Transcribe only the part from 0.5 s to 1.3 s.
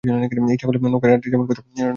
ইচ্ছা করলে নৌকায়